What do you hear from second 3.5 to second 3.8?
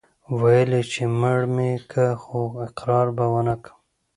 کم.